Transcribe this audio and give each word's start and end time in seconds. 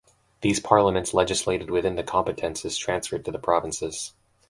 These 0.41 0.59
parliaments 0.59 1.13
legislated 1.13 1.69
within 1.69 1.93
the 1.95 2.01
competences 2.03 2.75
transferred 2.75 3.23
to 3.25 3.31
the 3.31 3.37
provinces. 3.37 4.13